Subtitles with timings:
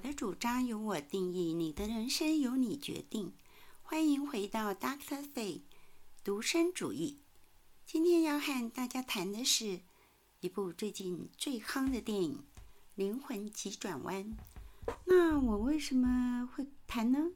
[0.00, 3.34] 我的主张由我定义，你的人生由你决定。
[3.82, 5.60] 欢迎回到 Doctor Faye
[6.24, 7.18] 独身主义。
[7.84, 9.80] 今天要和大家谈的是
[10.40, 12.32] 一部最近最夯的电影
[12.94, 14.24] 《灵魂急转弯》。
[15.04, 17.32] 那我为什么会谈呢？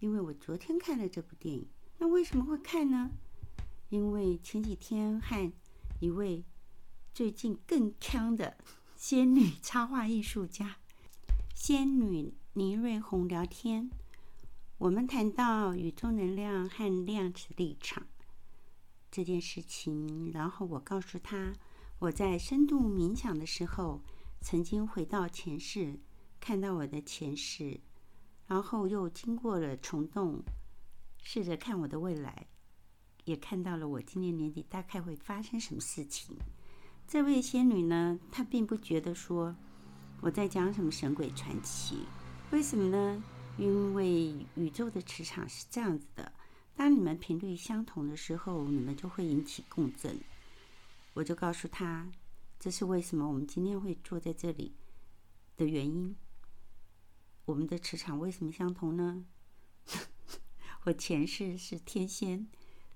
[0.00, 1.68] 因为我昨天看了这部电影。
[1.98, 3.12] 那为什么会看呢？
[3.90, 5.52] 因为前几天和
[6.00, 6.44] 一位
[7.14, 8.58] 最近更锵的
[8.96, 10.77] 仙女插画艺术家。
[11.60, 13.90] 仙女倪瑞红聊天，
[14.78, 18.06] 我们谈到宇宙能量和量子力场
[19.10, 21.52] 这件事情，然后我告诉她，
[21.98, 24.00] 我在深度冥想的时候，
[24.40, 25.98] 曾经回到前世，
[26.38, 27.80] 看到我的前世，
[28.46, 30.40] 然后又经过了虫洞，
[31.24, 32.46] 试着看我的未来，
[33.24, 36.36] 也看到了我今年年底大概会发生什么事情。
[37.08, 39.56] 这位仙女呢，她并不觉得说。
[40.20, 42.04] 我在讲什么神鬼传奇？
[42.50, 43.22] 为什么呢？
[43.56, 46.32] 因为宇宙的磁场是这样子的：
[46.74, 50.18] 当你们频率相同的时候，你们就会引起共振。
[51.14, 52.10] 我就告诉他，
[52.58, 54.74] 这是为什么我们今天会坐在这里
[55.56, 56.16] 的原因。
[57.44, 59.24] 我们的磁场为什么相同呢？
[60.82, 62.48] 我前世是天仙，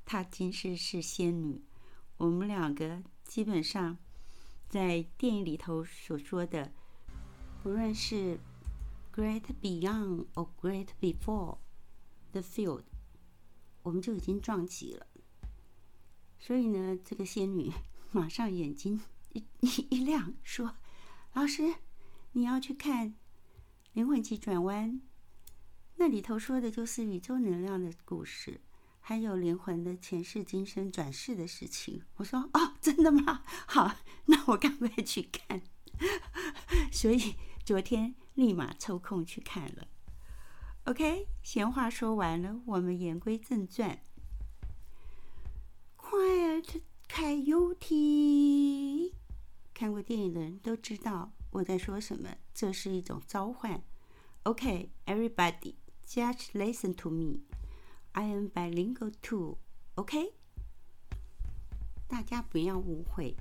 [0.05, 1.63] 他今世是仙女。
[2.17, 3.97] 我们两个基本上
[4.69, 6.73] 在电影里头所说的。
[7.63, 8.41] 不论是
[9.15, 11.59] great beyond or great before
[12.33, 12.83] the field，
[13.85, 15.07] 我们就已经撞击了。
[16.41, 17.71] 所以呢，这个仙女
[18.11, 19.01] 马上眼睛
[19.33, 20.75] 一一一亮，说
[21.35, 21.77] ：“老师，
[22.33, 23.11] 你要去看
[23.93, 24.91] 《灵魂急转弯》，
[25.99, 28.61] 那里头说的就是宇宙能量的故事，
[28.99, 33.45] 还有灵魂的前世今生转世的事情。”我说：“哦，真的吗？
[33.69, 33.95] 好，
[34.27, 35.63] 那我赶快去看。”
[36.91, 37.37] 所以。
[37.65, 39.87] 昨天立马抽空去看了。
[40.85, 44.03] OK，闲话说完了，我们言归正传。
[45.97, 49.13] Quiet Coyote，
[49.73, 52.37] 看过电影的人都知道我在说什么。
[52.53, 53.85] 这是一种召唤。
[54.43, 57.43] OK，everybody，just listen to me。
[58.11, 59.59] I am bilingual too。
[59.95, 60.35] OK，
[62.09, 63.37] 大家不要误会，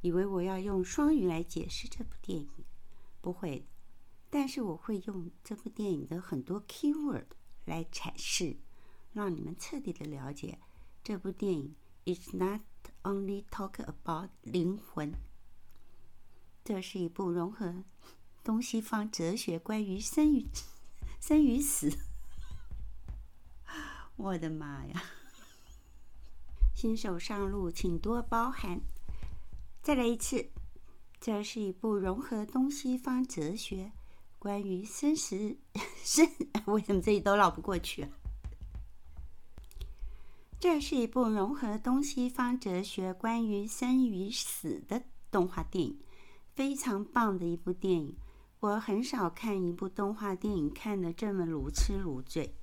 [0.00, 2.59] 以为我要用双语来解释这部电影。
[3.20, 3.66] 不会，
[4.30, 7.26] 但是我会用这部电影的很多 keyword
[7.64, 8.56] 来阐释，
[9.12, 10.58] 让你们彻底的了解
[11.02, 11.74] 这部电影。
[12.06, 12.62] It's not
[13.02, 15.14] only talk about 灵魂，
[16.64, 17.84] 这是一部融合
[18.42, 20.48] 东西方哲学关于生与
[21.20, 21.90] 生与死。
[24.16, 25.02] 我的妈呀！
[26.74, 28.80] 新手上路，请多包涵。
[29.82, 30.50] 再来一次。
[31.20, 33.92] 这是一部融合东西方哲学，
[34.38, 35.58] 关于生死
[36.02, 36.26] 生，
[36.64, 38.08] 为什么这里都绕不过去啊？
[40.58, 45.98] 这是一部融合东西方哲学，关于生与死的动画电影，
[46.54, 48.16] 非常棒的一部电影。
[48.60, 52.54] 我很少看一部动画电影看得这么如痴如醉。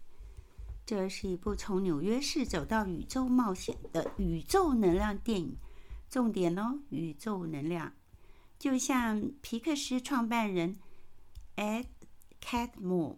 [0.84, 5.56] 这是一部从纽约市走到宇宙冒险的宇宙能量电影，
[6.09, 7.94] 重点哦，宇宙能量。
[8.59, 10.78] 就像皮克斯创办人
[11.56, 11.85] Ed
[12.41, 13.18] Catmull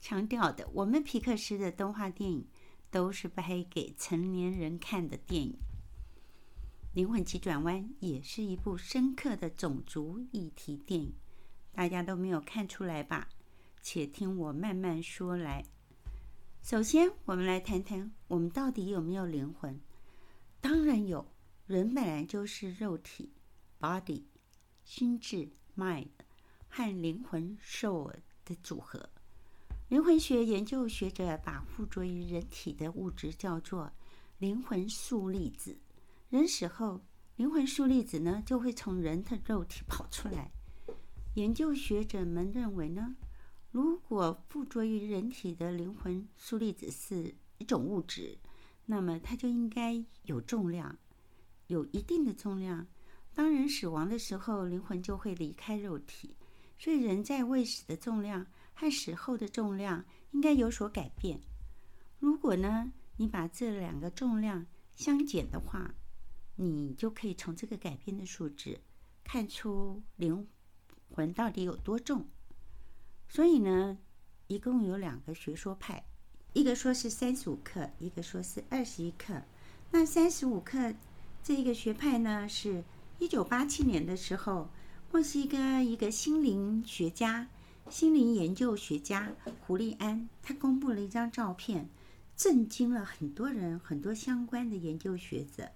[0.00, 2.48] 强调的，我们皮克斯的动画电影
[2.90, 5.52] 都是拍给成年人看的电影。
[6.92, 11.14] 《灵魂急转弯》也是一部深刻的种族议题电影，
[11.72, 13.28] 大家都没有看出来吧？
[13.80, 15.64] 且听我慢慢说来。
[16.62, 19.80] 首先，我们来谈谈我们到底有没有灵魂？
[20.60, 21.26] 当然有，
[21.66, 23.32] 人本来就是肉体
[23.80, 24.24] （body）。
[24.90, 26.08] 心智 （mind）
[26.68, 28.12] 和灵魂 （soul）
[28.44, 29.08] 的组合。
[29.88, 33.92] 灵魂学研究学者把附着于人体的物质叫做
[34.38, 35.78] 灵魂素粒子。
[36.28, 37.00] 人死后，
[37.36, 40.50] 灵魂素粒子呢就会从人的肉体跑出来。
[41.34, 43.14] 研究学者们认为呢，
[43.70, 48.36] 如果附着于人体的灵魂素粒子是一种物质，
[48.86, 50.98] 那么它就应该有重量，
[51.68, 52.88] 有一定的重量。
[53.40, 56.36] 当人死亡的时候，灵魂就会离开肉体，
[56.78, 61.40] 所以人在未死的重量和死后的重量应该有所改变。
[62.18, 65.94] 如果呢，你把这两个重量相减的话，
[66.56, 68.78] 你就可以从这个改变的数字
[69.24, 70.46] 看出灵
[71.14, 72.28] 魂到底有多重。
[73.26, 73.96] 所以呢，
[74.48, 76.04] 一共有两个学说派，
[76.52, 79.42] 一个说是三十五克，一个说是二十一克。
[79.92, 80.94] 那三十五克
[81.42, 82.84] 这一个学派呢是。
[83.20, 84.70] 一九八七年的时候，
[85.12, 87.48] 墨西哥一个心灵学家
[87.90, 89.30] 心灵研究学家
[89.60, 91.90] 胡利安，他公布了一张照片，
[92.34, 95.68] 震惊了很多人，很多相关的研究学者。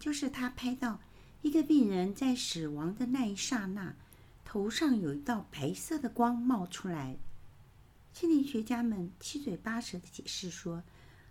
[0.00, 1.00] 就是他拍到
[1.42, 3.94] 一个病人在死亡的那一刹那，
[4.44, 7.18] 头上有一道白色的光冒出来。
[8.12, 10.82] 心理学家们七嘴八舌的解释说：“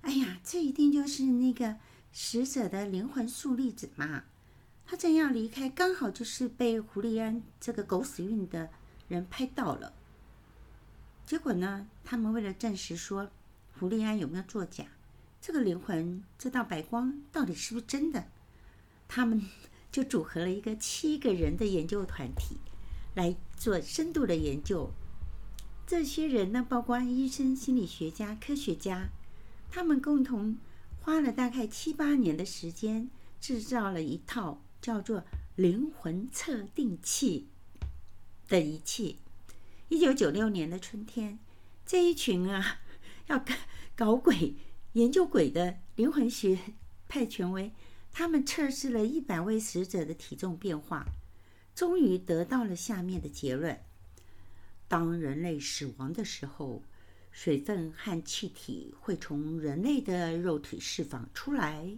[0.01, 1.75] 哎呀，这一定就是那个
[2.13, 4.23] 死者的灵魂速粒子嘛！
[4.89, 8.71] 他正要离开，刚好就是被胡利安这个狗屎运的
[9.07, 9.94] 人拍到了。”
[11.27, 11.88] 结果呢？
[12.03, 13.30] 他们为了证实说
[13.77, 14.86] 胡利安有没有作假，
[15.39, 18.31] 这个灵魂这道白光到底是不是真的，
[19.07, 19.39] 他们
[19.91, 22.57] 就组合了一个七个人的研究团体
[23.13, 24.89] 来做深度的研究。
[25.85, 29.09] 这些人呢，包括医生、心理学家、科学家，
[29.69, 30.57] 他们共同
[31.00, 37.48] 花了大概七八年的时间，制造了一套叫做“灵魂测定器”
[38.48, 39.20] 的仪器。
[39.90, 41.40] 一九九六年的春天，
[41.86, 42.81] 这一群啊
[43.28, 43.54] 要搞
[43.96, 44.56] 搞鬼、
[44.94, 46.60] 研究鬼的灵魂学
[47.08, 47.72] 派权威，
[48.12, 51.06] 他们测试了一百位死者的体重变化，
[51.74, 53.80] 终于得到了下面的结论：
[54.88, 56.84] 当人类死亡的时候，
[57.31, 61.98] 水分和气体会从人类的肉体释放出来，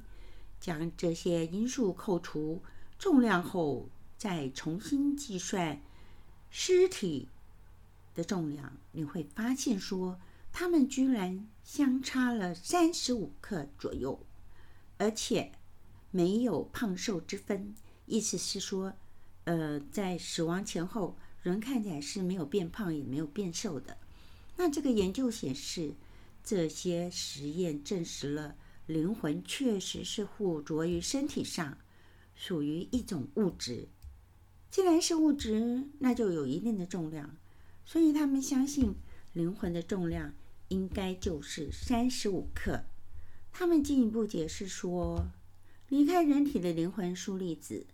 [0.62, 2.64] 将这些因素扣除
[2.98, 5.82] 重量后，再重新计算
[6.50, 7.28] 尸体。
[8.14, 10.20] 的重量，你会发现说，
[10.52, 14.20] 他们居然相差了三十五克左右，
[14.98, 15.54] 而且
[16.12, 17.74] 没有胖瘦之分。
[18.06, 18.94] 意思是说，
[19.46, 23.98] 呃，在死亡前后，人看起来是没有变胖，也没有变瘦的。
[24.58, 25.94] 那这个研究显示，
[26.44, 28.58] 这些实验证实了
[28.92, 31.78] 灵魂确实是附着于身体上，
[32.36, 33.88] 属于一种物质。
[34.70, 37.38] 既然是物质，那就有一定的重量。
[37.86, 38.94] 所以他们相信
[39.34, 40.34] 灵魂的重量
[40.68, 42.84] 应该就是三十五克。
[43.52, 45.26] 他们进一步解释说，
[45.90, 47.86] 离开人体的灵魂速粒子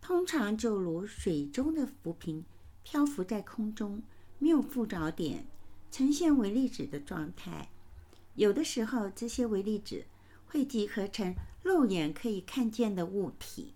[0.00, 2.44] 通常就如水中的浮萍，
[2.82, 4.02] 漂浮在空中，
[4.38, 5.46] 没有附着点，
[5.90, 7.70] 呈现微粒子的状态。
[8.34, 10.04] 有的时候，这些微粒子
[10.54, 11.34] 会集合成
[11.64, 13.74] 肉眼可以看见的物体，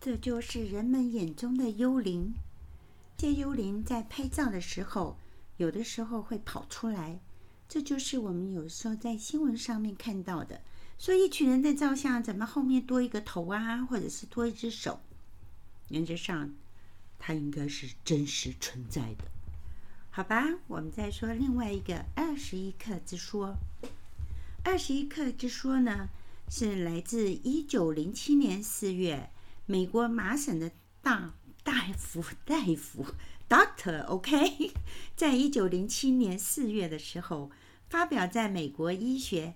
[0.00, 2.34] 这就是人们眼中的幽灵。
[3.16, 5.16] 这幽灵在拍照的时候，
[5.56, 7.20] 有的时候会跑出来，
[7.68, 10.62] 这就是我们有时候在新闻上面看到的。
[10.98, 14.98] 说一群人在照相，怎么后面多一个头啊，或者是多一只手？
[15.90, 16.52] 原则上，
[17.20, 19.24] 它应该是真实存在的。
[20.10, 23.54] 好吧，我们再说另外一个二十一克之说。
[24.62, 26.08] 二十一克之说呢，
[26.48, 29.30] 是来自一九零七年四月，
[29.66, 30.72] 美国麻省的
[31.02, 31.34] 大。
[31.62, 33.04] 大夫， 大夫
[33.46, 34.72] ，Doctor，OK，
[35.14, 37.50] 在一九零七年四月的时候，
[37.90, 39.52] 发表在美国医学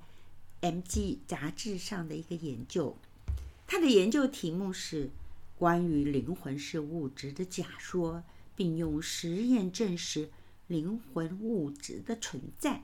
[0.61, 2.99] MG 杂志上的一个研究。
[3.67, 5.11] 他的研究题目是
[5.57, 8.23] 关于灵魂是物质的假说，
[8.55, 10.29] 并用实验证实
[10.67, 12.83] 灵魂物质的存在。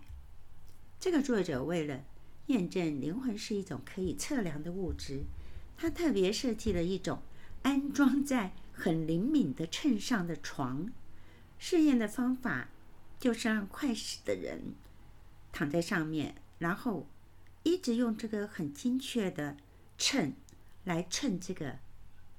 [0.99, 2.03] 这个作者为了
[2.51, 5.23] 验证灵魂是一种可以测量的物质，
[5.77, 7.23] 他特别设计了一种
[7.63, 10.91] 安装在很灵敏的秤上的床，
[11.59, 12.69] 试验的方法
[13.19, 14.75] 就是让快死的人
[15.53, 17.07] 躺在上面，然后
[17.63, 19.57] 一直用这个很精确的
[19.97, 20.35] 秤
[20.85, 21.79] 来称这个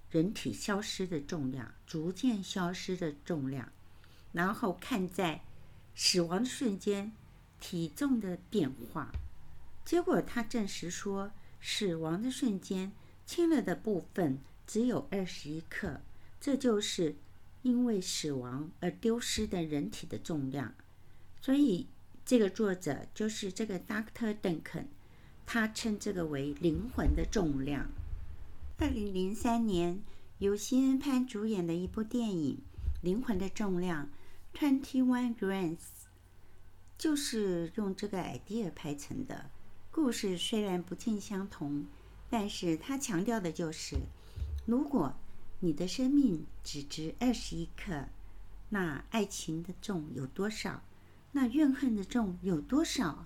[0.09, 3.71] 人体消失的重量，逐渐消失的重量，
[4.33, 5.41] 然后看在
[5.95, 7.11] 死亡的瞬间
[7.59, 9.11] 体重的变化。
[9.83, 12.91] 结果他证实说，死亡的瞬间
[13.25, 16.01] 轻了的部分只有二十一克。
[16.39, 17.15] 这就是
[17.61, 20.73] 因为死亡而丢失的人体的重量，
[21.39, 21.87] 所以
[22.25, 24.85] 这个作者就是这个 Doctor Duncan，
[25.45, 27.91] 他称这个为灵魂的重量。
[28.79, 30.01] 二零零三年
[30.39, 32.57] 由西恩潘主演的一部电影
[33.03, 34.09] 《灵魂的重量》
[34.57, 35.77] （Twenty One Grams）
[36.97, 39.51] 就是用这个 idea 拍成的。
[39.91, 41.85] 故事虽然不尽相同，
[42.29, 43.97] 但是他强调的就是，
[44.65, 45.13] 如果
[45.59, 48.07] 你的生命只值二十一克，
[48.69, 50.81] 那爱情的重有多少？
[51.33, 53.25] 那怨恨的重有多少？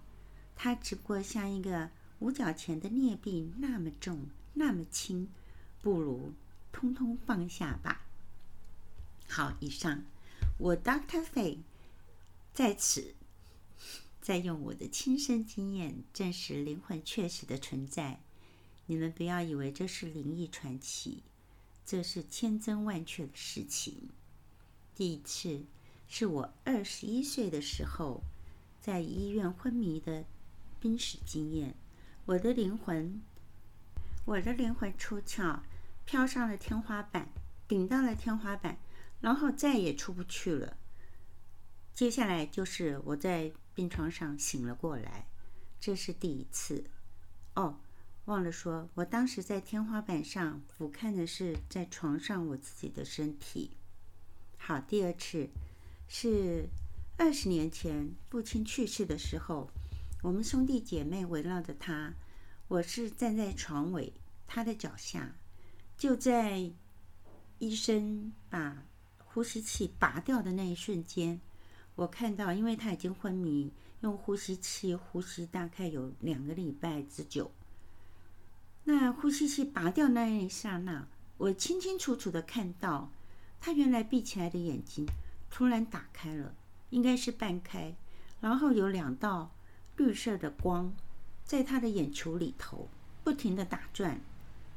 [0.55, 5.29] 它只不过像一个五角钱的镍币，那么重，那么轻，
[5.83, 6.33] 不如
[6.71, 8.01] 通通放下吧。
[9.27, 10.03] 好，以上
[10.57, 11.59] 我 Doctor Fay
[12.53, 13.13] 在此
[14.25, 18.19] 再用我的亲身经验证实灵魂确实的存在。
[18.87, 21.21] 你们不要以为这是灵异传奇。
[21.85, 24.09] 这是千真万确的事情。
[24.95, 25.63] 第一次
[26.07, 28.23] 是我二十一岁的时候
[28.81, 30.25] 在医院昏迷的
[30.79, 31.75] 濒死经验。
[32.25, 33.21] 我的灵魂，
[34.25, 35.59] 我的灵魂出窍，
[36.03, 37.29] 飘上了天花板，
[37.67, 38.79] 顶到了天花板，
[39.21, 40.77] 然后再也出不去了。
[41.93, 45.27] 接下来就是我在病床上醒了过来，
[45.79, 46.85] 这是第一次。
[47.53, 47.77] 哦，
[48.25, 53.77] 忘了说，我当时在天花板上俯瞰的是在床上我自己的身体。
[54.57, 55.49] 好，第二次
[56.07, 56.69] 是
[57.17, 59.69] 二十年前父亲去世的时候。
[60.23, 62.11] 我们兄弟姐妹围绕着他，
[62.67, 64.11] 我是站在床尾，
[64.47, 65.35] 他的脚下。
[65.95, 66.71] 就在
[67.59, 68.83] 医生把
[69.17, 71.39] 呼吸器拔掉的那一瞬间，
[71.95, 73.71] 我看到，因为他已经昏迷，
[74.01, 77.51] 用呼吸器呼吸大概有两个礼拜之久。
[78.83, 83.09] 那呼吸器拔掉那一刹那，我清清楚楚的看到，
[83.59, 85.05] 他原来闭起来的眼睛
[85.49, 86.53] 突然打开了，
[86.89, 87.95] 应该是半开，
[88.41, 89.51] 然后有两道。
[89.97, 90.93] 绿色的光
[91.45, 92.89] 在他的眼球里头
[93.23, 94.19] 不停的打转，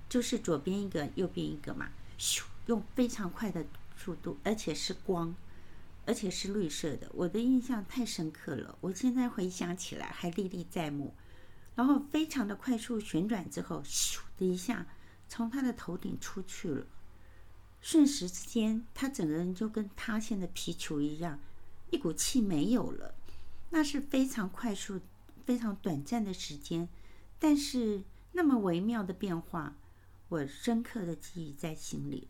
[0.09, 5.35] 就是左边一个，右边一个嘛，咻，用非常快的速度，而且是光，
[6.09, 7.07] 而且是绿色的。
[7.13, 11.15] 我的印象太深刻了，我现在回想起来还历历在目。
[11.75, 14.87] 然后非常的快速旋转之后，咻的一下
[15.29, 16.87] 从他的头顶出去了，
[17.83, 21.39] 瞬时之间，他整个人就跟塌陷的皮球一样，
[21.91, 23.15] 一股气没有了。
[23.69, 24.99] 那是非常快速、
[25.45, 26.89] 非常短暂的时间，
[27.39, 29.77] 但是那么微妙的变化，
[30.31, 32.29] 我深刻的记忆在心里。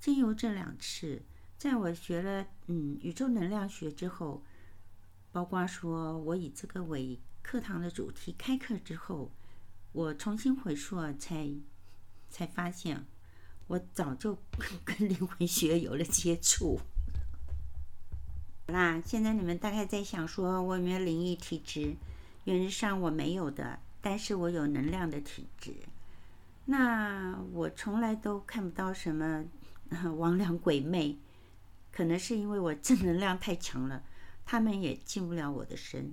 [0.00, 1.22] 经由这两次，
[1.64, 4.42] 在我学了嗯宇宙能量学之后，
[5.32, 9.30] 包括说我以这个为课堂的主题开课之后，
[9.92, 11.50] 我重新回溯，才
[12.28, 13.06] 才发现，
[13.66, 14.36] 我早就
[14.84, 16.78] 跟灵魂学有了接触。
[18.66, 21.96] 那现在你们大概在想说，我有没有灵异体质？
[22.44, 25.74] 原则上我没有的，但是我有能量的体质。
[26.66, 29.46] 那我从来都看不到什么
[29.90, 31.16] 魍魎鬼魅，
[31.94, 34.02] 可能是因为我正能量太强了，
[34.44, 36.12] 他们也进不了我的身。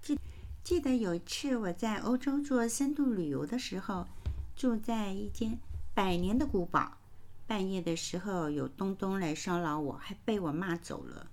[0.00, 0.16] 记
[0.62, 4.06] 记得有一次我在欧洲做深度旅游的时候，
[4.54, 5.58] 住在一间
[5.94, 6.96] 百年的古堡，
[7.44, 11.28] 半夜的时候有东东来骚扰我，还被我骂走了。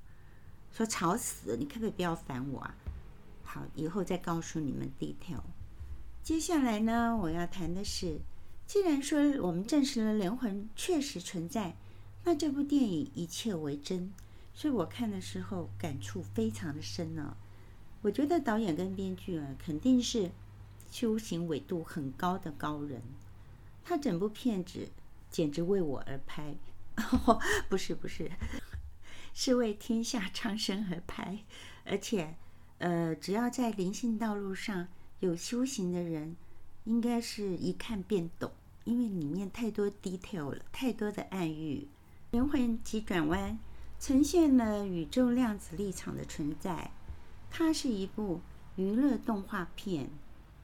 [0.72, 2.76] 说吵死，你可不可以不要烦我啊？
[3.44, 5.44] 好，以后再告诉你们 detail。
[6.24, 8.22] 接下来呢，我要谈的是，
[8.66, 11.76] 既然说我们证实了灵魂确实存在，
[12.24, 14.12] 那这部电影一切为真，
[14.54, 17.38] 所以我看的时候感触非常的深呢、哦。
[18.02, 20.32] 我觉得导演跟编剧啊，肯定是
[20.92, 23.02] 修行纬度很高的高人，
[23.84, 24.90] 他整部片子
[25.30, 26.56] 简直为我而拍，
[26.98, 27.40] 哦、
[27.70, 28.32] 不是不是。
[29.36, 31.40] 是为天下苍生而拍，
[31.86, 32.36] 而且，
[32.78, 34.88] 呃，只要在灵性道路上
[35.22, 36.36] 有修行的人，
[36.84, 38.52] 应该是一看便懂，
[38.84, 41.88] 因为里面太多 detail 了，太多的暗喻。
[42.34, 43.60] 灵魂急转弯
[44.00, 46.90] 呈现了宇宙量子力场的存在，
[47.52, 48.42] 它是一部
[48.76, 50.10] 娱乐动画片，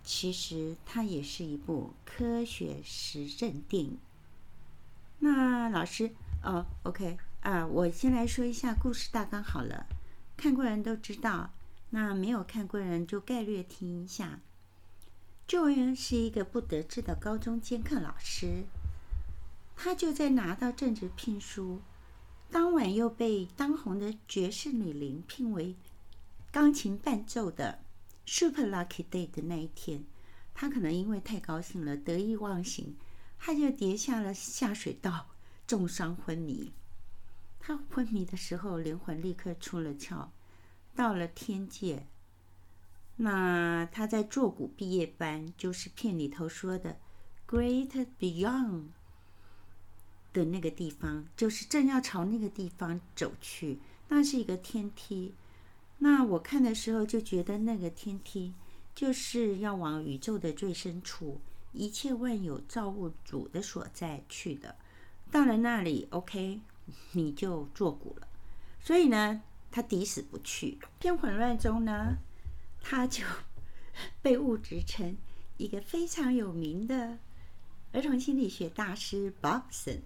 [0.03, 3.99] 其实它也是一部科学实证电影。
[5.19, 6.09] 那老师，
[6.43, 7.19] 哦，OK。
[7.41, 9.85] 啊，我先来说一下故事大纲好了，
[10.35, 11.51] 看过人都知道，
[11.91, 14.39] 那没有看过人就概略听一下。
[15.45, 18.65] 救恩是一个不得志的高中监课老师，
[19.81, 21.79] 他就在拿到正职聘书，
[22.51, 25.74] 当晚又被当红的爵士女伶聘为
[26.51, 27.79] 钢琴伴奏的
[28.25, 30.03] Super Lucky Day 的那一天，
[30.53, 32.98] 他可能因为太高兴了，得意忘形，
[33.39, 35.27] 他就跌下了下水道，
[35.65, 36.74] 重伤昏迷。
[37.57, 40.27] 他昏迷的时候，灵魂立刻出了窍，
[40.93, 42.05] 到了天界。
[43.15, 46.98] 那他在坐骨毕业班，就是片里头说的
[47.48, 48.88] “Great Beyond”
[50.33, 53.79] 的那个地方，就是正要朝那个地方走去。
[54.09, 55.33] 那是一个天梯。
[56.00, 58.53] 那我看的时候就觉得，那个天梯
[58.95, 61.39] 就是要往宇宙的最深处，
[61.74, 64.75] 一切万有造物主的所在去的。
[65.31, 66.62] 到了那里，OK。
[67.12, 68.27] 你就坐骨了，
[68.81, 70.79] 所以呢，他抵死不去。
[70.98, 72.17] 偏混乱中呢，
[72.81, 73.24] 他就
[74.24, 75.15] 被误植成
[75.57, 77.19] 一个非常有名的
[77.91, 80.00] 儿童心理学大师 Bobson。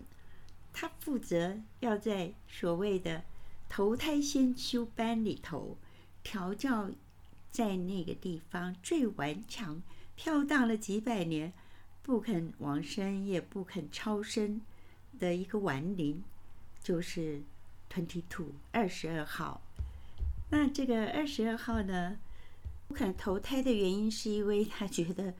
[0.73, 3.23] 他负责要在所谓的
[3.69, 5.77] 投胎先修班里头
[6.23, 6.89] 调教，
[7.51, 9.81] 在那个地方最顽强、
[10.15, 11.53] 飘荡了几百年、
[12.01, 14.61] 不肯往生也不肯超生
[15.19, 16.23] 的一个顽灵。
[16.83, 17.41] 就是
[17.89, 19.61] Twenty Two 二十二号。
[20.49, 22.17] 那这个二十二号呢，
[22.87, 25.33] 不肯投胎的原因是因为他觉得，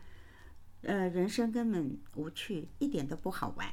[0.84, 3.68] 呃，人生根本无趣，一点都不好玩。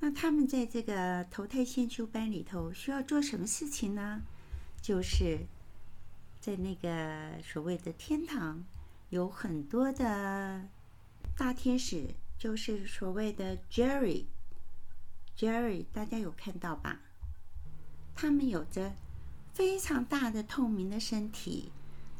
[0.00, 4.22] 那他们在这个投胎先修班里头需要做什么事情呢？
[4.80, 5.40] 就是
[6.40, 8.64] 在那个所谓的天堂，
[9.10, 10.68] 有很多的
[11.36, 14.26] 大天使，就是所谓的 Jerry。
[15.36, 17.00] Jerry，大家有看到吧？
[18.14, 18.92] 他们有着
[19.52, 21.72] 非常大的透明的身体，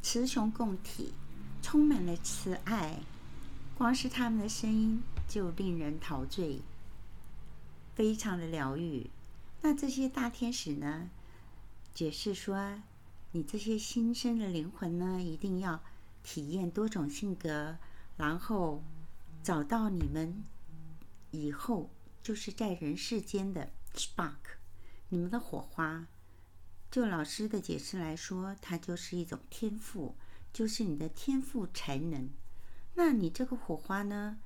[0.02, 1.14] 雌雄共体，
[1.62, 3.00] 充满了慈爱。
[3.76, 6.60] 光是他们的声音就令人陶醉，
[7.98, 9.10] 非常的疗愈。
[9.60, 11.10] 那这些大天使呢，
[11.92, 12.80] 解释说，
[13.32, 15.82] 你这些新生的灵魂呢，一定要
[16.22, 17.76] 体验多种性格，
[18.16, 18.84] 然后
[19.42, 20.44] 找到你们
[21.32, 21.90] 以后
[22.22, 24.60] 就是在人世间的 spark，
[25.08, 26.06] 你们的火花。
[26.92, 30.14] 就老师的解释来说，它就是一种天赋，
[30.52, 32.30] 就是你的天赋才能。
[32.94, 34.38] 那你这个火花呢？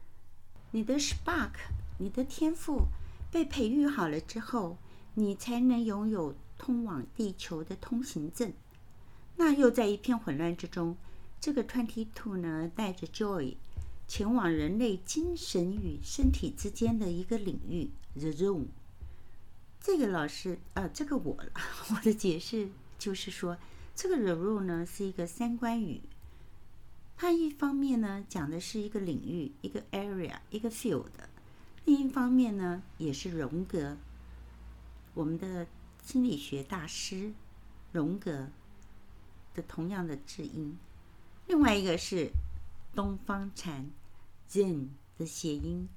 [0.70, 1.52] 你的 spark，
[1.98, 2.86] 你的天赋
[3.32, 4.76] 被培育好了之后，
[5.14, 8.52] 你才能拥有通往地球的通行证。
[9.36, 10.98] 那又在一片混乱之中，
[11.40, 13.56] 这个 twenty two 呢，带着 Joy
[14.06, 18.66] 前往人类精神与身体之间的一个领域 The Room。
[19.80, 21.38] 这个老师啊，这个我
[21.90, 23.56] 我的解释就是说，
[23.96, 26.02] 这个 The Room 呢是一个三关语。
[27.16, 31.06] 它一方面呢讲的是一个领域、一个 area、一个 field，
[31.84, 33.96] 另一方面呢也是荣格，
[35.14, 35.66] 我们的
[36.02, 37.32] 心理学大师
[37.90, 38.48] 荣格
[39.54, 40.78] 的同样的字音。
[41.46, 42.30] 另外一个是
[42.94, 43.90] 东方禅
[44.48, 45.88] Zen 的谐音，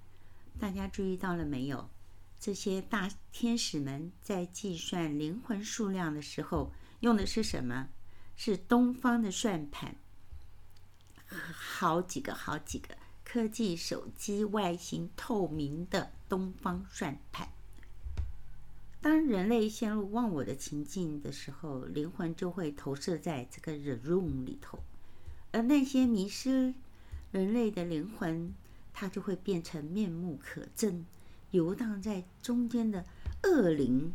[0.60, 1.90] 大家注意到了没有？
[2.40, 7.90] 这些大天使们在计算灵魂数量的时候用的是什么？
[8.36, 9.96] 是东方的算盘。
[11.28, 17.50] 好几个，好几个科技手机外形透明的东方算盘。
[19.02, 24.80] 当人类陷入忘我的情境的时候，灵魂就会投射在这个 The Room 里头，
[25.52, 26.74] 而那些迷失
[27.32, 28.54] 人类的灵魂，
[28.94, 31.04] 它就会变成面目可憎、
[31.52, 33.06] 游荡在中间的
[33.44, 34.14] 恶灵。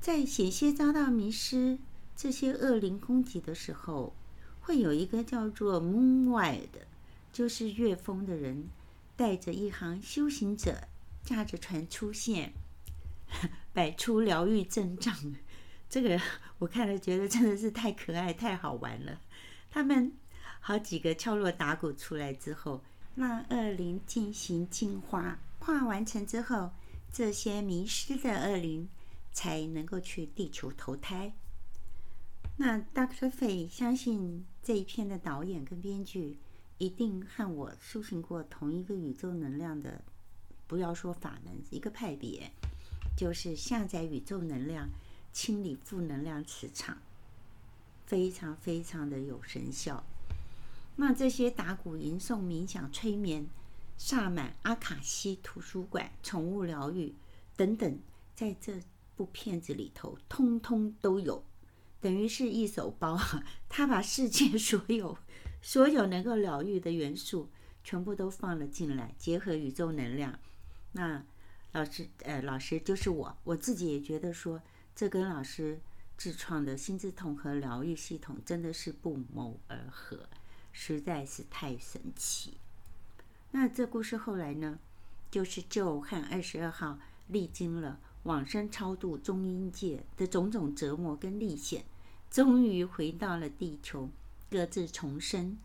[0.00, 1.78] 在险些遭到迷失
[2.14, 4.14] 这些恶灵攻击的时候，
[4.60, 6.86] 会有一个叫做 Moonride 的，
[7.32, 8.68] 就是月峰的人，
[9.16, 10.86] 带着一行修行者，
[11.24, 12.52] 驾着船出现，
[13.72, 15.34] 摆出疗愈阵仗。
[15.88, 16.20] 这个
[16.58, 19.20] 我看了觉得真的是太可爱、太好玩了。
[19.70, 20.12] 他们
[20.60, 26.72] 好几个敲锣打鼓出来之后，让恶灵进行净化，化完成之后，
[27.12, 28.88] 这些迷失的恶灵
[29.32, 31.32] 才能够去地球投胎。
[32.56, 33.30] 那 Dr.
[33.30, 36.38] Faye 相信这一篇的导演跟编剧
[36.82, 40.02] 一定和我修行过同一个宇宙能量的，
[40.66, 42.50] 不要说法门，一个派别，
[43.16, 44.88] 就是下载宇宙能量，
[45.32, 46.98] 清理负能量磁场，
[48.04, 50.02] 非常非常的有神效。
[50.96, 53.46] 那这些打鼓、吟诵、冥想、催眠、
[53.96, 57.14] 萨满、阿卡西图书馆、宠物疗愈
[57.56, 57.96] 等等，
[58.34, 58.82] 在这
[59.14, 61.44] 部片子里头，通通都有。
[62.00, 63.16] 等于是一手包，
[63.68, 65.16] 他把世界所有、
[65.62, 67.48] 所有能够疗愈的元素
[67.82, 70.38] 全部都放了进来，结合宇宙能量。
[70.92, 71.24] 那
[71.72, 74.60] 老师，呃，老师就是我，我自己也觉得说，
[74.94, 75.80] 这跟老师
[76.18, 80.28] 自创的心智统合疗愈系统真的是不谋而合，
[80.72, 82.58] 实在是太神奇。
[83.52, 84.78] 那这故事后来呢，
[85.30, 86.98] 就是 Joe 和二十二号
[87.28, 91.84] 历经了往生超度中阴界的种种折磨跟历险。
[92.30, 94.08] 终于回到了地球，
[94.52, 95.56] 各自重生。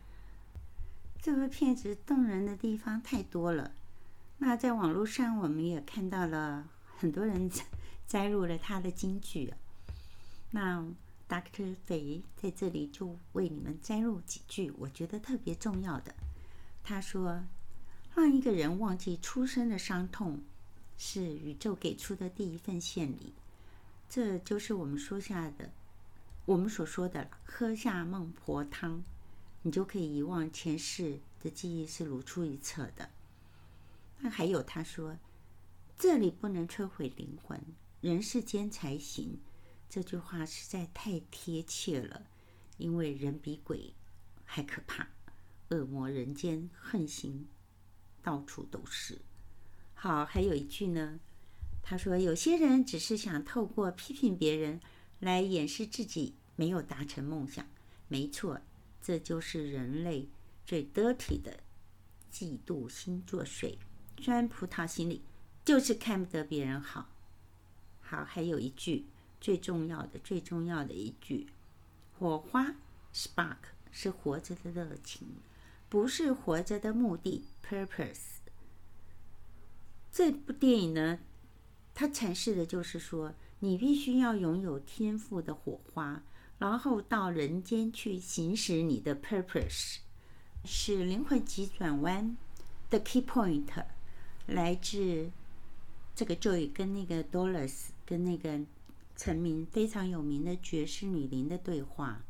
[1.22, 3.74] 这部片子动人的地方太多了。
[4.38, 7.66] 那在网络上，我们也看到了很多人摘
[8.08, 9.54] 摘录了他的金句。
[10.52, 10.86] 那
[11.28, 11.76] Dr.
[11.86, 16.16] Faye 在这里就为你们摘录几句，我觉得特别重要的。
[16.82, 17.44] 他说
[18.16, 20.40] ：“让一个人忘记出生的伤痛，
[20.98, 23.34] 是宇宙给出的第一份献礼。”
[24.10, 25.70] 这就是我们说下的。
[26.48, 29.04] 我们所说的喝下孟婆汤，
[29.64, 33.10] 你就可以遗忘前世的记忆是如出一辙的。
[34.20, 35.18] 那还有他说，
[36.00, 37.62] 这里不能摧毁灵魂，
[38.00, 39.42] 人世间才行。
[39.90, 42.28] 这句话实在太贴切了，
[42.78, 43.94] 因为人比鬼
[44.46, 45.10] 还可怕，
[45.72, 47.46] 恶魔人间横行，
[48.24, 49.20] 到处都是。
[49.94, 51.20] 好，还有一句呢，
[51.84, 54.80] 他说：“有些人只是想透过批评别人
[55.20, 57.66] 来掩饰自己没有达成梦想。
[58.10, 58.60] 没错，
[59.02, 60.28] 这就是人类
[60.66, 61.62] 最 dirty 的
[62.30, 63.78] 嫉妒心作祟，
[64.18, 65.22] 钻葡萄心理，
[65.64, 67.10] 就是看不得别人好。
[68.02, 69.06] 好，还有一句
[69.40, 71.48] 最重要的、最重要的一句：
[72.18, 72.76] 火花
[73.14, 73.58] （spark）
[73.92, 75.28] 是活着的热情，
[75.90, 78.38] 不是活着的目的 （purpose）。
[80.12, 81.20] 这部电影呢，
[81.94, 86.24] 它阐释的就是说，你必须要拥有天赋的火花，
[86.60, 89.98] 然后到人间去行使你的 purpose，
[90.66, 92.36] 是灵魂急转弯
[92.90, 93.68] 的 key point，
[94.48, 95.30] 来自
[96.16, 98.60] 这个 Joy 跟那个 Dolores 跟那个
[99.16, 102.24] 成名非常有名的爵士女伶的对话。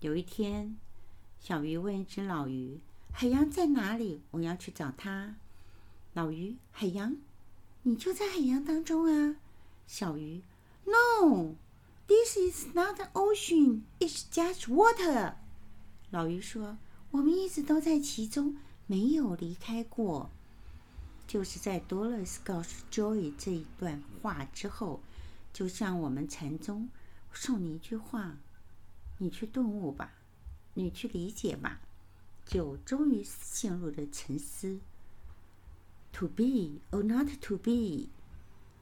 [0.00, 0.76] 有一天，
[1.40, 2.78] 小鱼问一只老鱼
[3.10, 4.20] ：“海洋在哪里？
[4.30, 5.34] 我要去找它。”
[6.14, 7.16] 老鱼：“海洋，
[7.82, 9.36] 你就在海洋当中啊。”
[9.88, 10.42] 小鱼
[10.84, 11.54] ：“No
[12.06, 13.82] This is not an ocean.
[13.98, 15.34] It's just water。”
[16.10, 16.78] 老鱼说
[17.12, 20.30] ：“我们一直都在其中，没有离开过。”
[21.26, 25.00] 就是在 Dolores 告诉 Joy 这一段话之后，
[25.52, 26.88] 就像我们禅宗
[27.32, 28.36] 送你一句话
[29.18, 30.12] ：“你去顿悟吧，
[30.74, 31.80] 你去理解吧。”
[32.46, 34.78] 就终于陷入了沉思。
[36.12, 38.10] To be or not to be，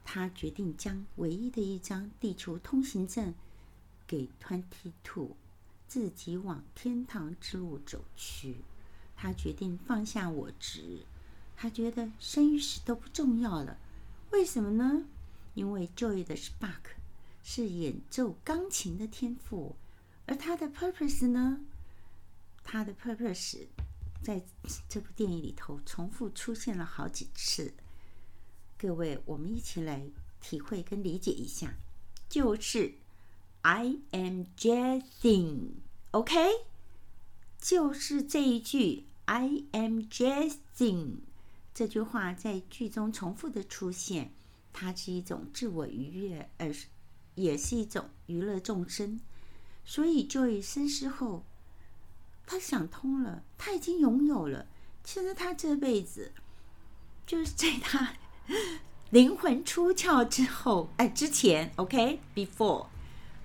[0.04, 3.34] 他决定将唯一的一张地球通行证
[4.06, 5.36] 给 Twenty Two，
[5.86, 8.56] 自己往天堂之路走去。
[9.16, 11.06] 他决定放下我执，
[11.56, 13.78] 他觉得生与死都不重要了。
[14.30, 15.04] 为什么呢？
[15.54, 16.96] 因为 Joy 的 Spark
[17.42, 19.76] 是演奏钢琴的天赋，
[20.26, 21.60] 而他的 Purpose 呢？
[22.64, 23.66] 他的 Purpose。
[24.22, 24.40] 在
[24.88, 27.74] 这部电影里头重复出现了好几次，
[28.82, 30.08] 各位，我们一起来
[30.40, 31.74] 体会跟理解一下，
[32.28, 32.94] 就是
[33.60, 36.34] I am jazzing，OK？
[37.60, 41.18] 就是这一句 I am jazzing
[41.72, 44.32] 这句话在剧中重复的出现，
[44.72, 46.88] 它是一种自我愉悦，而是
[47.36, 49.20] 也是一种娱乐众生。
[49.84, 51.44] 所以，Joy 深思后。
[52.44, 54.66] 他想通了，他已经拥有了。
[55.04, 56.32] 其实他这辈子
[57.24, 58.16] 就是在他
[59.10, 62.86] 灵魂出窍之后，哎，之前，OK，before，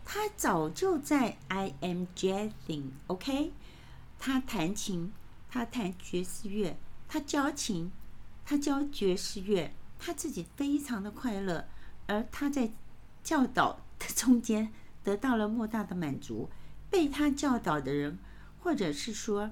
[0.05, 3.51] 他早就在 I am jazzing，OK？
[4.19, 5.11] 他弹琴，
[5.49, 7.91] 他弹爵士乐，他教琴，
[8.45, 11.67] 他教爵士乐，他自己非常的快乐，
[12.07, 12.71] 而他在
[13.23, 14.71] 教导的中间
[15.03, 16.49] 得到了莫大的满足，
[16.89, 18.19] 被他教导的人。
[18.59, 19.51] 或者是说，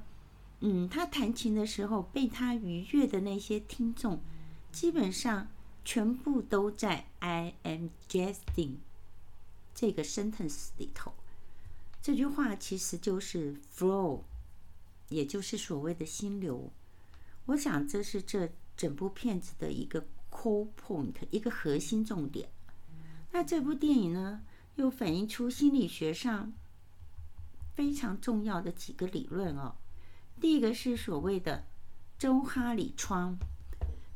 [0.60, 4.20] 嗯，他弹琴的时候被他愉悦的那些听众，
[4.76, 5.48] 基本上
[5.86, 8.76] 全部都在 I am jazzing
[9.74, 11.14] 这个 sentence 里头。
[12.02, 14.24] 这句话其实就是 flow，
[15.08, 16.70] 也就是所谓的心流。
[17.46, 22.50] 我想这是这整部片子的一个 core point，一个核心重点。
[23.32, 24.42] 那这部电影呢，
[24.76, 26.52] 又反映出心理学上。
[27.74, 29.76] 非常重要的几个理论哦，
[30.42, 31.64] 第一个是所谓的
[32.20, 33.38] 周哈里窗。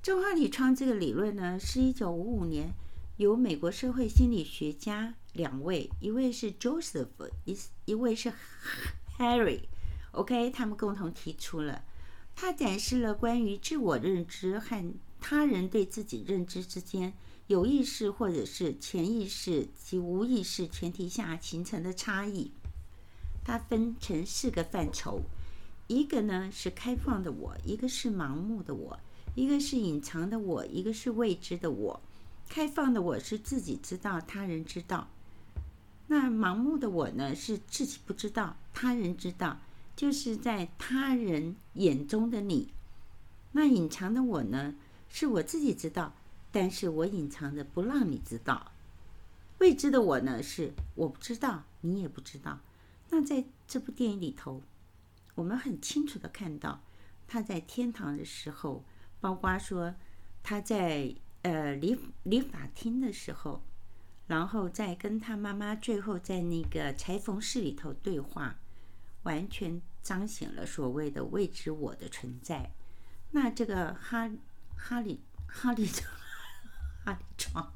[0.01, 2.73] 周哈里窗这个理论呢，是一九五五年
[3.17, 7.07] 由美国社会心理学家两位，一位是 Joseph，
[7.43, 8.31] 一一位是
[9.17, 11.83] Harry，OK，他们共同提出了。
[12.33, 17.13] 他展示了关于自我认知和他人对自己认知之间
[17.47, 22.53] 有意识或者是潜意识及无意识前提下形成的差异。
[23.43, 25.23] 它分成四个范畴，
[25.87, 28.97] 一个呢是开放的我，一个是盲目的我，
[29.39, 32.01] 一个是隐藏的我，一个是未知的我。
[32.49, 35.07] 开放的我是自己知道，他人知道；
[36.07, 39.61] 那盲目的我呢是自己不知道，他人知道，
[39.95, 42.73] 就是在他人眼中的你。
[43.53, 44.75] 那隐藏的我呢
[45.07, 46.13] 是我自己知道，
[46.51, 48.73] 但是我隐藏的不让你知道。
[49.59, 52.59] 未知的我呢是我不知道，你也不知道。
[53.09, 54.61] 那在这部电影里头，
[55.35, 56.81] 我们很清楚的看到，
[57.25, 58.83] 他在天堂的时候，
[59.19, 59.95] 包括说
[60.41, 63.63] 他在呃理理发厅的时候，
[64.27, 68.59] 然后在跟他妈妈最后在那个裁缝室里头对话，
[69.23, 72.71] 完全彰显了所谓的未知我的存在。
[73.31, 74.29] 那这个哈
[74.75, 75.87] 哈里哈里
[77.05, 77.73] 哈里窗，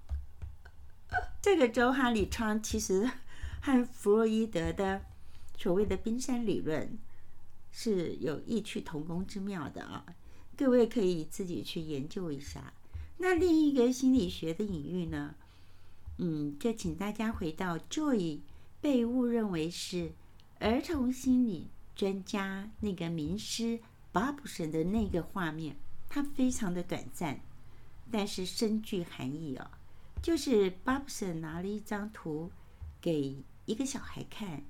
[1.41, 3.09] 这个周哈里窗其实
[3.61, 5.01] 和弗洛伊德的。
[5.55, 6.97] 所谓的冰山理论
[7.71, 10.03] 是有异曲同工之妙的啊，
[10.55, 12.73] 各位可以自己去研究一下。
[13.17, 15.35] 那另一个心理学的隐喻呢？
[16.17, 18.39] 嗯，就请大家回到 Joy
[18.81, 20.11] 被误认为是
[20.59, 23.79] 儿童心理专家那个名师
[24.11, 25.75] Bobson 的那个画面，
[26.09, 27.39] 它非常的短暂，
[28.11, 29.71] 但是深具含义哦。
[30.21, 32.51] 就是 Bobson 拿了一张图
[33.01, 34.63] 给一个小孩看，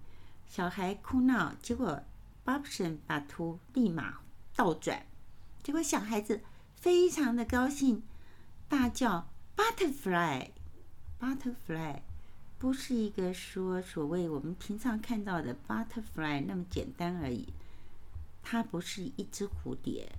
[0.48, 2.02] 小孩哭闹，结果
[2.46, 4.20] Bobson 把图立马
[4.56, 5.06] 倒转，
[5.64, 6.42] 结果小孩子
[6.76, 8.04] 非常的高兴，
[8.68, 10.50] 大叫 Butterfly。
[11.20, 12.02] Butterfly
[12.60, 17.48] 不是一个说所谓我们平常看到的 butterfly 那么简单而已，
[18.42, 20.12] 它不是一只蝴蝶，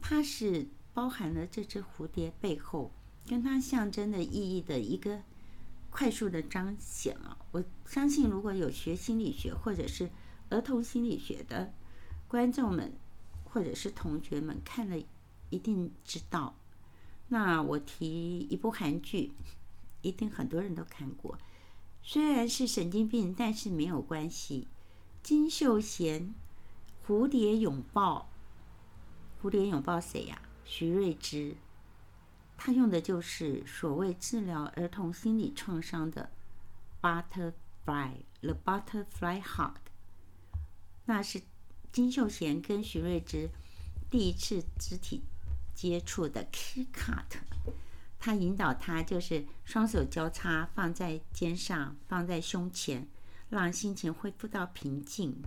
[0.00, 2.90] 它是包含了这只蝴蝶背后
[3.26, 5.22] 跟它象征的意义的一个
[5.90, 7.38] 快速的彰显啊！
[7.52, 10.10] 我相信如果有学心理学或者是
[10.50, 11.72] 儿童心理学的
[12.26, 12.92] 观众们
[13.50, 14.96] 或者是同学们看了
[15.50, 16.54] 一定知道。
[17.28, 19.32] 那我提一部韩剧。
[20.00, 21.36] 一定很多人都看过，
[22.04, 24.68] 虽然是神经病，但是没有关系。
[25.24, 26.32] 金秀贤
[27.04, 28.30] 蝴蝶拥抱，
[29.42, 30.40] 蝴蝶拥抱谁呀？
[30.64, 31.56] 徐瑞芝，
[32.56, 36.30] 他用的就是所谓治疗儿童心理创伤的
[37.02, 39.74] butterfly，the butterfly hug。
[41.06, 41.42] 那是
[41.92, 43.48] 金秀贤跟徐瑞芝
[44.10, 45.22] 第一次肢体
[45.74, 47.38] 接触的 key cut，。
[48.20, 53.06] 他引导他，就是双手交叉放在肩上，放在胸前，
[53.48, 55.40] 让心情恢复到平静。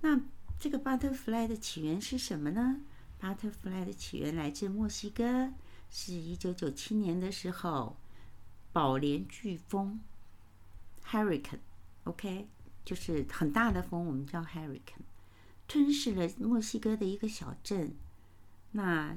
[0.00, 0.20] 那
[0.58, 2.80] 这个 butterfly 的起源是什么呢
[3.20, 5.52] ？butterfly 的起源来自墨西哥，
[5.90, 7.96] 是一九九七年的时候，
[8.72, 10.00] 宝莲飓风
[11.04, 12.48] hurricane，OK，
[12.84, 15.04] 就是很大的风，我们叫 hurricane，
[15.66, 17.94] 吞噬了墨西哥的一个小镇。
[18.72, 19.16] 那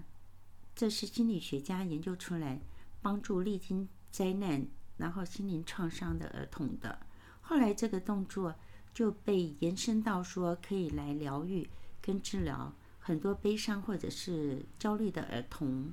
[0.75, 2.59] 这是心理学家研究出来，
[3.01, 4.65] 帮助历经灾难
[4.97, 6.99] 然后心灵创伤的儿童的。
[7.41, 8.55] 后来这个动作
[8.93, 11.69] 就被延伸到说可以来疗愈
[12.01, 15.91] 跟治疗很多悲伤或者是焦虑的儿童，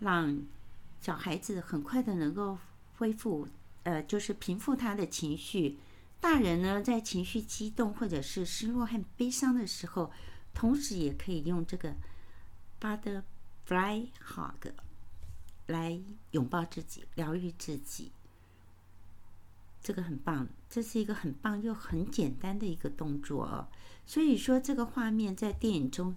[0.00, 0.38] 让
[1.00, 2.58] 小孩子很快的能够
[2.96, 3.48] 恢复，
[3.84, 5.78] 呃，就是平复他的情绪。
[6.22, 10.12] 大人呢，在情绪激动或者是失落和悲伤的时候，
[10.54, 11.96] 同时也可以用这个
[12.80, 14.70] “butterfly hug，
[15.66, 18.12] 来拥抱自己，疗愈自己，
[19.82, 20.46] 这个很棒。
[20.70, 23.66] 这是一个很棒又很简单的一个动作哦。
[24.06, 26.14] 所以说，这个画面在电影中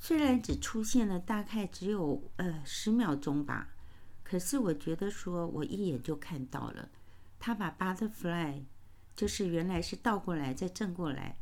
[0.00, 3.68] 虽然只出现了大概只有呃十秒钟吧，
[4.24, 6.88] 可是我觉得说我一眼就看到了，
[7.38, 8.64] 他把 butterfly
[9.18, 11.36] 就是原来是倒过来再正过来，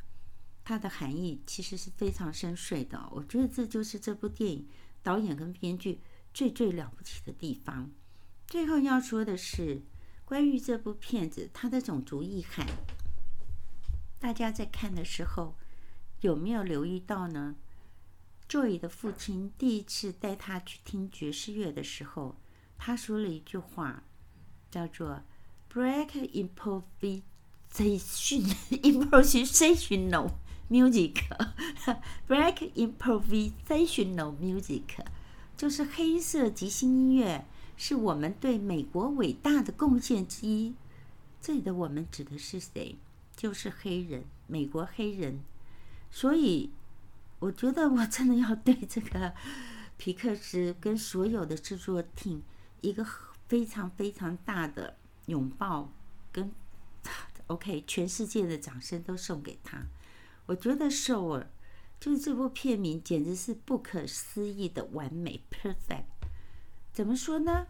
[0.65, 3.07] 它的含义其实是非常深邃的。
[3.13, 4.67] 我觉得这就是这部电影。
[5.03, 6.01] 导演跟编剧
[6.35, 7.93] 最最了不起的地方。
[8.47, 9.83] 最后要说的是，
[10.25, 12.67] 关于这部片子它的种族意涵，
[14.19, 15.55] 大家在看的时候
[16.23, 17.55] 有没有留意到呢
[18.49, 22.41] ？Joy 的父亲第一次带他去听爵士乐的时候，
[22.77, 24.03] 他说了一句话，
[24.71, 25.23] 叫做
[25.71, 27.23] “break in profi”
[27.77, 28.43] 在训
[28.83, 30.31] improvisational。
[30.69, 31.23] Music,
[32.27, 34.83] Black improvisational music，
[35.57, 40.75] 就是黑色即兴音乐，是我们对美国伟大的贡献之一。
[41.41, 42.97] 这里的我们指的是谁？
[43.37, 45.41] 就是黑人，美国黑人。
[46.11, 46.73] 所以，
[47.39, 49.33] 我觉得我真的要对这个
[49.97, 52.41] 皮克斯跟所有的制作 team
[52.81, 53.07] 一个
[53.47, 55.93] 非常非常大的拥抱，
[56.33, 56.51] 跟
[57.49, 59.87] OK 全世界的掌声都送给他。
[60.47, 61.41] 我觉得《Soul》
[61.99, 66.05] 就是这部片名，简直是不可思议的完美 （perfect）。
[66.93, 67.67] 怎么说呢？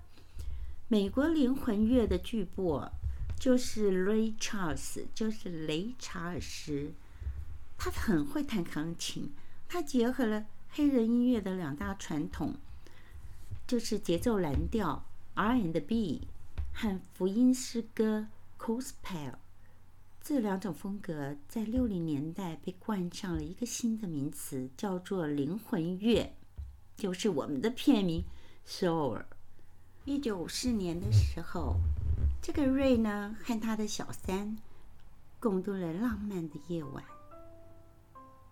[0.89, 2.91] 美国灵魂乐的巨擘
[3.39, 6.93] 就是 Ray Charles，就是雷查尔斯。
[7.77, 9.33] 他很会弹钢琴，
[9.69, 12.55] 他结合了黑人音乐的两大传统，
[13.67, 16.29] 就是节奏蓝调 （R&B）
[16.73, 19.35] 和福音诗歌 （Gospel）。
[20.29, 26.35] 这两种风格在六零年代被冠上了一个新的名词，叫做灵魂乐，
[26.97, 28.25] 就是我们的片名
[28.67, 29.23] Soul。
[30.05, 31.77] 一九五四年的时候，
[32.43, 34.57] 这个瑞呢和他的小三
[35.39, 37.05] 共度了浪漫的夜晚，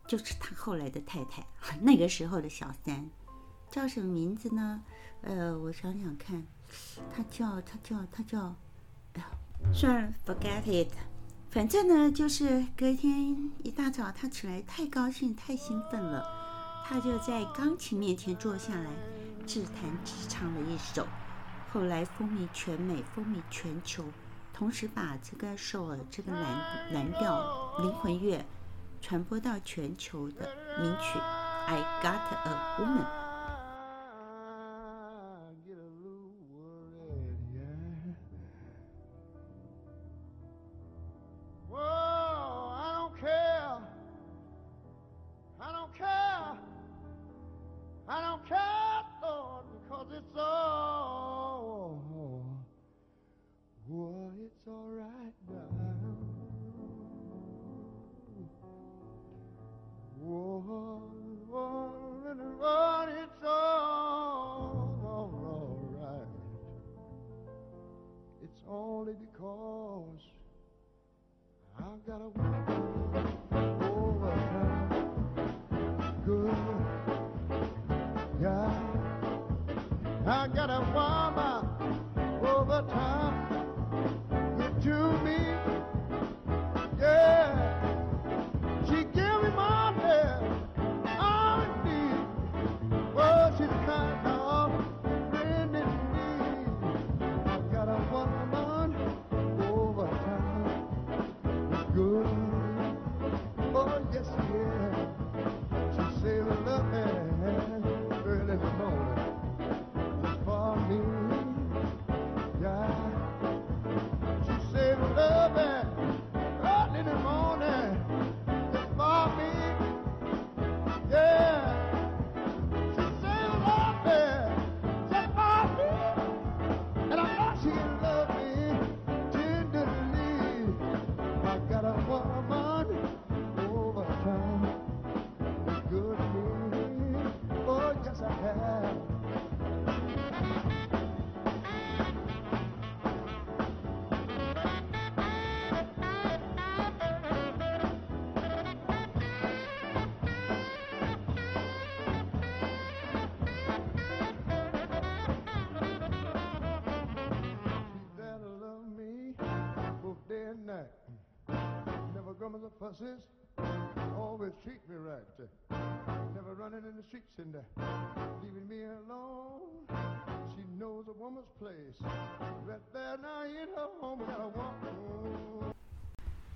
[0.06, 1.44] 就是他后来的太太。
[1.82, 3.10] 那个时候的小三
[3.68, 4.80] 叫什么名字呢？
[5.22, 6.40] 呃，我想想看，
[7.12, 8.54] 他叫他叫他叫，
[9.14, 9.28] 哎呀，
[9.74, 10.92] 算了，forget it。
[11.54, 16.26] 反正呢，就是隔天一大早，他起来太高兴、太兴奋了，
[16.84, 18.90] 他就在钢琴面前坐下来，
[19.46, 21.06] 自弹自唱了一首，
[21.72, 24.04] 后来风靡全美，风靡全球，
[24.52, 28.44] 同时把这个首尔这个蓝蓝调灵魂乐
[29.00, 30.48] 传播到全球的
[30.80, 31.18] 名曲
[31.68, 33.20] 《I Got a Woman》。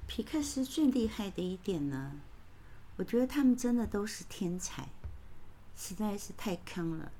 [0.06, 2.12] 皮克斯最厉害的一点呢，
[2.96, 4.88] 我觉得他们真的都是天才，
[5.76, 7.12] 实在是太坑了。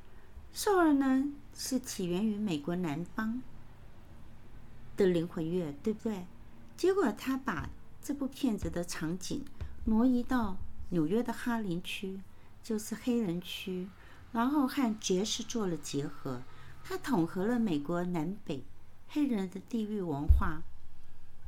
[0.55, 3.43] soul 呢是起源于美国南方
[4.97, 6.25] 的灵魂乐，对不对？
[6.77, 7.69] 结果他把
[8.09, 9.45] 这部片子的场景
[9.85, 10.57] 挪移到
[10.89, 12.19] 纽约的哈林区，
[12.63, 13.87] 就是黑人区，
[14.33, 16.41] 然后和爵士做了结合，
[16.83, 18.65] 他统合了美国南北
[19.09, 20.63] 黑人的地域文化，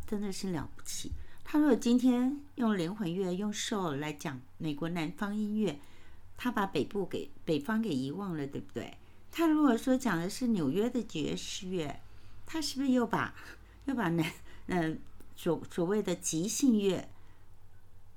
[0.07, 1.13] 真的是了不起。
[1.43, 5.79] 他如果今天用灵魂乐、用 soul 来讲美国南方音乐，
[6.37, 8.99] 他把北部给北方给遗忘了，对不对？
[9.33, 12.03] 他如果说讲的是纽约的爵士乐，
[12.45, 13.35] 他是不是又把
[13.87, 14.31] 又把南
[14.67, 15.01] 嗯、
[15.41, 17.09] 所所谓的即兴乐，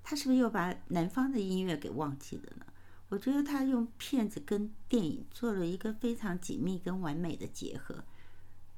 [0.04, 2.66] 他是不是又把南方的音乐给忘记了呢？
[3.08, 8.04] 我觉得他用片子跟电影做了一个非常紧密跟完美的结合，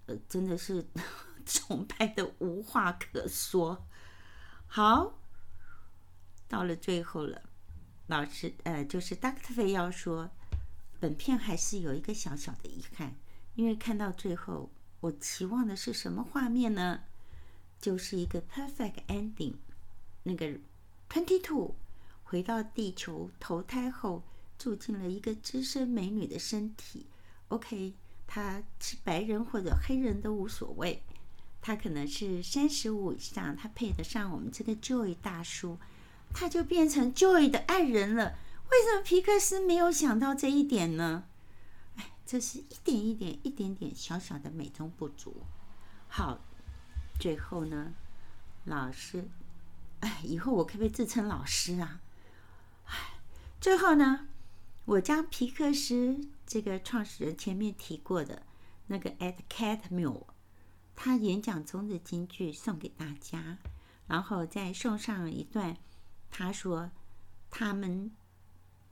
[0.05, 0.85] 呃，真的是
[1.43, 3.87] 崇拜的无话可说。
[4.67, 5.17] 好，
[6.47, 7.41] 到了最后了，
[8.05, 9.55] 老师，呃，就是 Dr.
[9.55, 10.29] Faye 要说，
[10.99, 13.15] 本片还是有一个小小的遗憾，
[13.55, 17.01] 因为看到最后，我期望的是什么画面呢？
[17.79, 19.53] 就是一个 perfect ending，
[20.23, 20.47] 那个
[21.09, 21.75] Twenty Two
[22.23, 24.23] 回到地球投胎后，
[24.57, 27.05] 住进了一个资深美女的身体。
[27.49, 27.93] OK，
[28.25, 31.01] 她是白人或者黑人都无所谓。
[31.61, 35.79] 他可能是三十五以上，他配得上我们这个 Joy 大叔，
[36.31, 38.37] 他就变成 Joy 的爱人了。
[38.69, 41.23] 为什么皮克斯没有想到这一点呢？
[41.95, 45.37] 哎，这是一点一点、一点点小小的美中不足。
[46.07, 46.44] 好，
[47.19, 47.93] 最后呢，
[48.65, 49.27] 老师，
[50.01, 52.01] 哎，以后我可不可以自称老师啊？
[52.85, 53.19] 哎，
[53.59, 54.27] 最后呢，
[54.85, 58.43] 我将皮克斯这个创始人前面提过的
[58.87, 60.25] 那个 At Catmull。
[60.95, 63.57] 他演讲中的金句送给大家，
[64.07, 65.75] 然后再送上一段，
[66.31, 66.91] 他说
[67.51, 68.11] ：“他们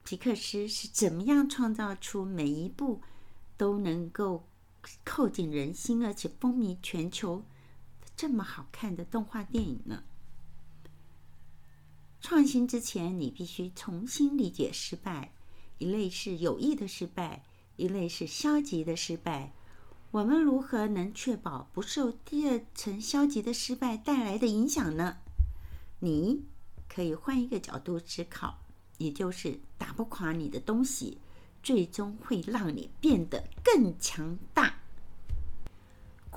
[0.03, 3.01] 皮克斯是怎么样创造出每一部
[3.55, 4.45] 都能够
[5.05, 7.45] 扣紧人心，而且风靡全球
[8.16, 10.03] 这么好看的动画电影呢？
[12.22, 15.34] 创新之前，你必须重新理解失败，
[15.78, 17.43] 一类是有意的失败，
[17.76, 19.51] 一类是消极的失败。
[20.11, 25.18] 我们如何能确保不受第二层消极的失败带来的影响呢？
[25.99, 26.45] 你
[26.88, 28.59] 可以换一个角度思考，
[28.99, 31.18] 也就是打不垮你的东西，
[31.64, 34.82] 最终会让你变得更强大。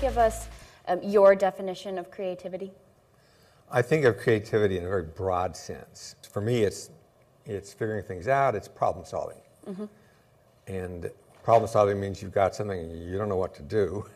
[0.00, 0.48] give us
[0.88, 2.72] um, your definition of creativity?
[3.70, 6.16] I think of creativity in a very broad sense.
[6.30, 6.90] For me, it's,
[7.46, 9.40] it's figuring things out, it's problem solving.
[9.68, 9.84] Mm-hmm.
[10.66, 11.10] And
[11.42, 14.06] problem solving means you've got something and you don't know what to do.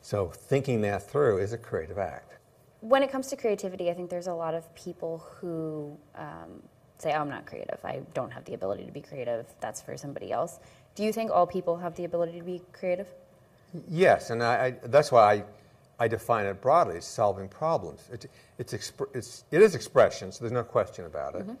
[0.00, 2.38] So thinking that through is a creative act.
[2.80, 6.62] When it comes to creativity, I think there's a lot of people who um,
[6.98, 7.80] say, oh, I'm not creative.
[7.84, 9.46] I don't have the ability to be creative.
[9.60, 10.60] That's for somebody else.
[10.94, 13.08] Do you think all people have the ability to be creative?
[13.88, 15.44] Yes, and I, I, that's why I,
[16.04, 18.08] I define it broadly as solving problems.
[18.12, 21.42] It, it's, exp- it's, it is expression, so there's no question about it.
[21.42, 21.54] Mm-hmm.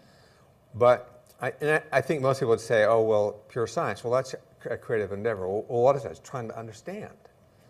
[0.74, 4.04] But I, I, I, think most people would say, oh, well, pure science.
[4.04, 4.34] Well, that's
[4.70, 5.48] a creative endeavor.
[5.48, 6.12] Well, what is that?
[6.12, 7.12] It's trying to understand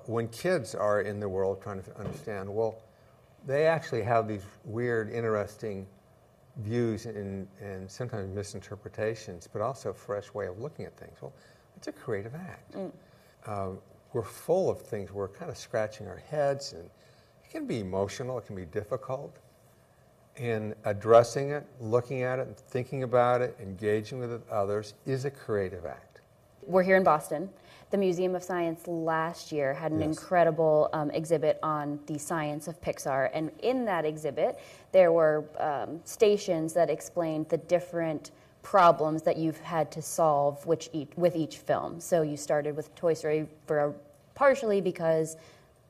[0.07, 2.82] when kids are in the world trying to understand, well,
[3.47, 5.87] they actually have these weird, interesting
[6.59, 11.16] views and, and sometimes misinterpretations, but also a fresh way of looking at things.
[11.20, 11.32] Well,
[11.76, 12.74] it's a creative act.
[12.74, 12.93] Mm.
[13.47, 13.78] Um,
[14.12, 15.12] we're full of things.
[15.12, 19.36] We're kind of scratching our heads, and it can be emotional, it can be difficult.
[20.36, 25.86] And addressing it, looking at it, thinking about it, engaging with others is a creative
[25.86, 26.20] act.
[26.66, 27.48] We're here in Boston
[27.90, 30.09] the Museum of Science last year had an yes.
[30.09, 33.30] incredible um, exhibit on the science of Pixar.
[33.32, 34.59] And in that exhibit,
[34.92, 38.32] there were um, stations that explained the different
[38.66, 42.00] problems that you've had to solve which each, with each film.
[42.00, 43.94] So you started with Toy Story for a,
[44.34, 45.36] partially because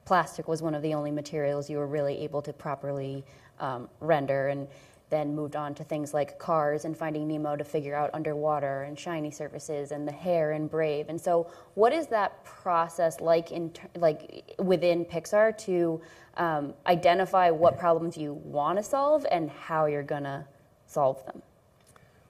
[0.04, 3.24] plastic was one of the only materials you were really able to properly
[3.60, 4.48] um, render.
[4.48, 4.68] And
[5.08, 8.98] then moved on to things like cars and finding Nemo to figure out underwater and
[8.98, 11.08] shiny surfaces and the hair and Brave.
[11.08, 16.02] And so, what is that process like in like within Pixar to
[16.36, 20.44] um, identify what problems you want to solve and how you're gonna
[20.86, 21.40] solve them?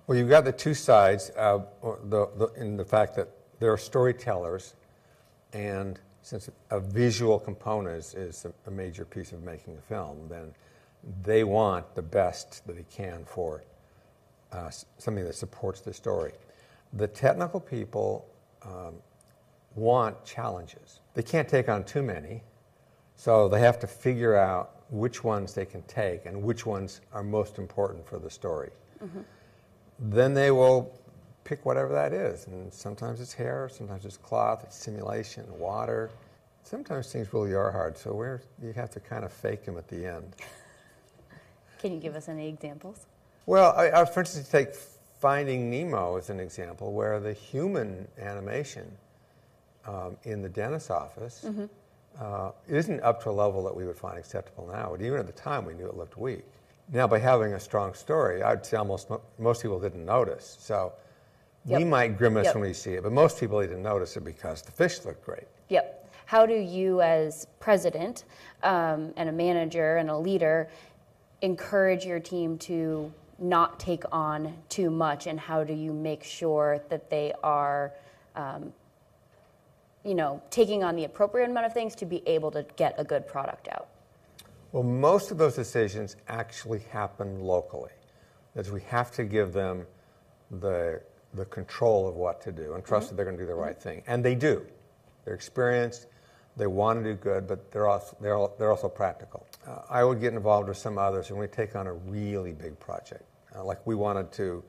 [0.06, 1.60] Well, you've got the two sides uh,
[2.04, 3.28] the, the, in the fact that
[3.58, 4.74] there are storytellers,
[5.52, 10.52] and since a visual component is, is a, major piece of making a film, then
[11.22, 13.64] they want the best that they can for
[14.52, 16.32] uh, something that supports the story.
[16.92, 18.28] The technical people
[18.62, 18.94] um,
[19.74, 21.00] want challenges.
[21.14, 22.42] They can't take on too many,
[23.16, 27.24] so they have to figure out which ones they can take and which ones are
[27.24, 28.70] most important for the story.
[29.02, 29.20] Mm-hmm.
[29.98, 30.92] Then they will
[31.44, 36.10] pick whatever that is, and sometimes it's hair, sometimes it's cloth, it's simulation, water.
[36.64, 39.86] Sometimes things really are hard, so where you have to kind of fake them at
[39.86, 40.34] the end.
[41.78, 43.06] Can you give us any examples?
[43.46, 44.74] Well, I, I, for instance, take
[45.20, 48.90] Finding Nemo as an example, where the human animation
[49.86, 51.66] um, in the dentist's office mm-hmm.
[52.20, 54.88] uh, isn't up to a level that we would find acceptable now.
[54.90, 56.44] But even at the time, we knew it looked weak.
[56.92, 60.56] Now, by having a strong story, I'd say almost most people didn't notice.
[60.60, 60.92] So
[61.64, 61.78] yep.
[61.78, 62.54] we might grimace yep.
[62.54, 65.48] when we see it, but most people didn't notice it because the fish looked great.
[65.68, 66.08] Yep.
[66.26, 68.24] How do you, as president
[68.62, 70.68] um, and a manager and a leader,
[71.42, 76.80] encourage your team to not take on too much, and how do you make sure
[76.88, 77.92] that they are,
[78.34, 78.72] um,
[80.04, 83.04] you know, taking on the appropriate amount of things to be able to get a
[83.04, 83.88] good product out?
[84.76, 87.92] Well, most of those decisions actually happen locally.
[88.54, 89.86] That we have to give them
[90.50, 91.00] the
[91.32, 93.08] the control of what to do and trust mm-hmm.
[93.08, 93.88] that they're going to do the right mm-hmm.
[93.88, 94.66] thing, and they do.
[95.24, 96.08] They're experienced.
[96.58, 99.46] They want to do good, but they're also, they're, they're also practical.
[99.66, 102.78] Uh, I would get involved with some others and we take on a really big
[102.78, 103.24] project.
[103.54, 104.62] Uh, like we wanted to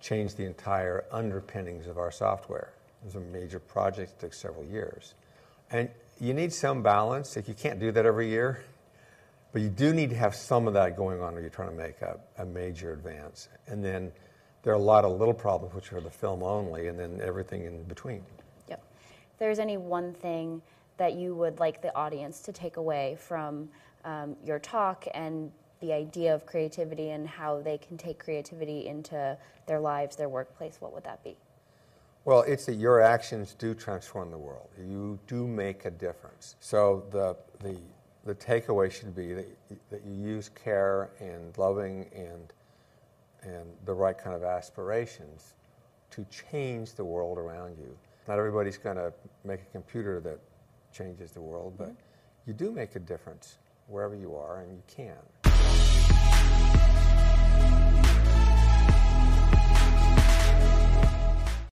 [0.00, 2.72] change the entire underpinnings of our software.
[3.02, 5.14] It was a major project, it took several years.
[5.70, 5.88] And
[6.20, 7.36] you need some balance.
[7.36, 8.64] If you can't do that every year,
[9.54, 11.76] but you do need to have some of that going on when you're trying to
[11.76, 13.48] make a, a major advance.
[13.68, 14.10] And then
[14.64, 17.64] there are a lot of little problems, which are the film only, and then everything
[17.64, 18.24] in between.
[18.68, 18.82] Yep.
[19.32, 20.60] If there's any one thing
[20.96, 23.68] that you would like the audience to take away from
[24.04, 29.38] um, your talk and the idea of creativity and how they can take creativity into
[29.68, 31.36] their lives, their workplace, what would that be?
[32.24, 34.70] Well, it's that your actions do transform the world.
[34.76, 36.56] You do make a difference.
[36.58, 37.76] So the, the,
[38.24, 39.46] the takeaway should be that,
[39.90, 42.52] that you use care and loving and,
[43.42, 45.54] and the right kind of aspirations
[46.10, 47.96] to change the world around you.
[48.26, 49.12] Not everybody's going to
[49.44, 50.38] make a computer that
[50.92, 52.46] changes the world, but mm-hmm.
[52.46, 53.58] you do make a difference
[53.88, 55.16] wherever you are, and you can.